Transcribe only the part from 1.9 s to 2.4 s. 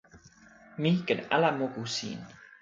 sin.